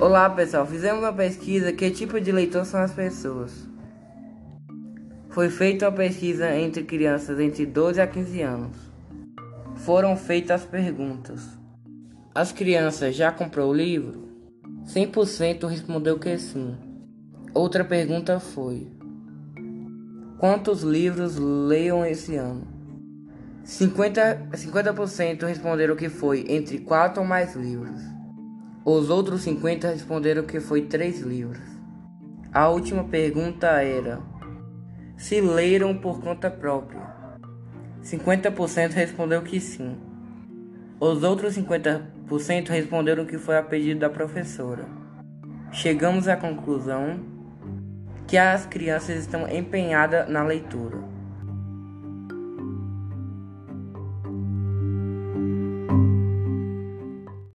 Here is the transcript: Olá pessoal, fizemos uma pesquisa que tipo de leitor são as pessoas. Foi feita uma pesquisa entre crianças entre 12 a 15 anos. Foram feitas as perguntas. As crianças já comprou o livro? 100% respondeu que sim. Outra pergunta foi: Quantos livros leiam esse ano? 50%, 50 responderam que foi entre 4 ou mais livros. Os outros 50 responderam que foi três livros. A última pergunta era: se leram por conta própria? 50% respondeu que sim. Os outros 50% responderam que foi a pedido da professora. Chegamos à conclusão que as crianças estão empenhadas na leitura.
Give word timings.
Olá 0.00 0.30
pessoal, 0.30 0.66
fizemos 0.66 1.00
uma 1.00 1.12
pesquisa 1.12 1.74
que 1.74 1.90
tipo 1.90 2.18
de 2.18 2.32
leitor 2.32 2.64
são 2.64 2.80
as 2.80 2.90
pessoas. 2.90 3.68
Foi 5.28 5.50
feita 5.50 5.90
uma 5.90 5.94
pesquisa 5.94 6.56
entre 6.56 6.84
crianças 6.84 7.38
entre 7.38 7.66
12 7.66 8.00
a 8.00 8.06
15 8.06 8.40
anos. 8.40 8.76
Foram 9.76 10.16
feitas 10.16 10.62
as 10.62 10.66
perguntas. 10.66 11.46
As 12.34 12.50
crianças 12.50 13.14
já 13.14 13.30
comprou 13.30 13.68
o 13.68 13.74
livro? 13.74 14.26
100% 14.86 15.66
respondeu 15.66 16.18
que 16.18 16.34
sim. 16.38 16.78
Outra 17.52 17.84
pergunta 17.84 18.40
foi: 18.40 18.88
Quantos 20.38 20.80
livros 20.80 21.36
leiam 21.36 22.06
esse 22.06 22.36
ano? 22.36 22.66
50%, 23.66 24.56
50 24.56 25.46
responderam 25.46 25.94
que 25.94 26.08
foi 26.08 26.46
entre 26.48 26.78
4 26.78 27.20
ou 27.20 27.28
mais 27.28 27.54
livros. 27.54 28.19
Os 28.84 29.10
outros 29.10 29.42
50 29.42 29.88
responderam 29.88 30.42
que 30.44 30.58
foi 30.58 30.82
três 30.82 31.20
livros. 31.20 31.60
A 32.50 32.68
última 32.68 33.04
pergunta 33.04 33.66
era: 33.66 34.20
se 35.18 35.38
leram 35.38 35.94
por 35.94 36.20
conta 36.20 36.50
própria? 36.50 37.02
50% 38.02 38.92
respondeu 38.92 39.42
que 39.42 39.60
sim. 39.60 39.98
Os 40.98 41.22
outros 41.22 41.58
50% 41.58 42.68
responderam 42.70 43.26
que 43.26 43.36
foi 43.36 43.58
a 43.58 43.62
pedido 43.62 44.00
da 44.00 44.08
professora. 44.08 44.86
Chegamos 45.70 46.26
à 46.26 46.34
conclusão 46.34 47.20
que 48.26 48.38
as 48.38 48.64
crianças 48.64 49.18
estão 49.18 49.46
empenhadas 49.46 50.26
na 50.26 50.42
leitura. 50.42 51.09